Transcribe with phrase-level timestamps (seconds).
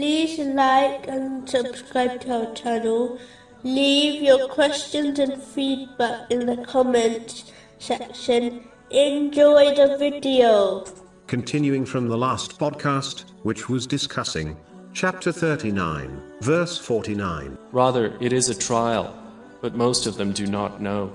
[0.00, 3.18] like and subscribe to our channel.
[3.62, 8.68] Leave your questions and feedback in the comments section.
[8.90, 10.84] Enjoy the video.
[11.26, 14.56] Continuing from the last podcast, which was discussing
[14.92, 19.16] chapter 39, verse 49, Rather, it is a trial,
[19.60, 21.10] but most of them do not know.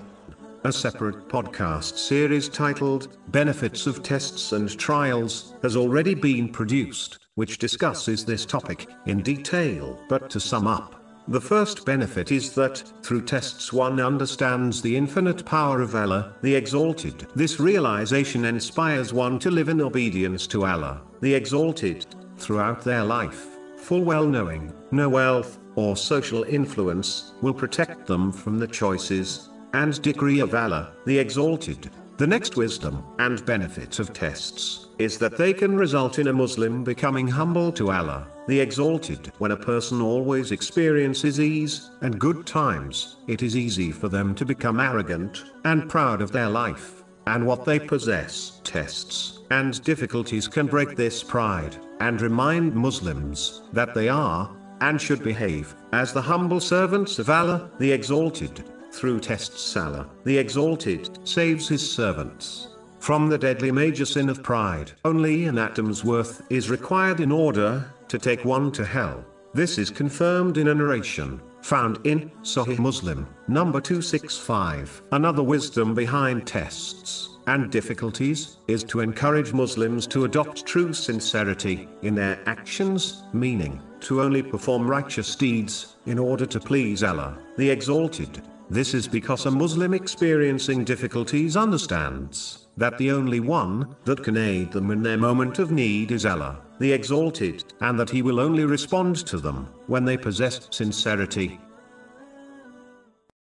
[0.63, 7.57] a separate podcast series titled Benefits of Tests and Trials has already been produced, which
[7.57, 10.00] discusses this topic in detail.
[10.07, 15.43] But to sum up, the first benefit is that, through tests, one understands the infinite
[15.43, 17.25] power of Allah, the Exalted.
[17.33, 22.05] This realization inspires one to live in obedience to Allah, the Exalted,
[22.37, 28.59] throughout their life, full well knowing, no wealth or social influence will protect them from
[28.59, 31.89] the choices and decree of Allah, the Exalted.
[32.22, 36.84] The next wisdom and benefit of tests is that they can result in a Muslim
[36.84, 39.32] becoming humble to Allah, the Exalted.
[39.40, 44.45] When a person always experiences ease and good times, it is easy for them to
[44.45, 48.62] become arrogant and proud of their life and what they possess.
[48.64, 55.23] Tests and difficulties can break this pride and remind Muslims that they are and should
[55.23, 58.64] behave as the humble servants of Allah, the Exalted.
[58.92, 62.67] Through tests Allah, the Exalted, saves his servants
[63.00, 64.92] from the deadly major sin of pride.
[65.06, 69.25] Only an atom's worth is required in order to take one to hell.
[69.53, 75.02] This is confirmed in a narration found in Sahih Muslim, number 265.
[75.11, 82.16] Another wisdom behind tests and difficulties is to encourage Muslims to adopt true sincerity in
[82.16, 88.42] their actions, meaning to only perform righteous deeds in order to please Allah, the Exalted.
[88.72, 94.72] This is because a Muslim experiencing difficulties understands that the only one that can aid
[94.72, 98.64] them in their moment of need is Allah, the Exalted, and that He will only
[98.64, 101.60] respond to them when they possess sincerity